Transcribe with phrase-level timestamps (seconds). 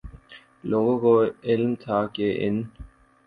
[0.63, 1.11] لوگوں کو
[1.43, 2.61] علم تھا کہ ان